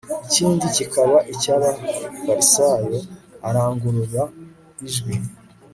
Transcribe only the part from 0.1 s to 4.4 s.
ikindi kikaba icy abafarisayo arangurura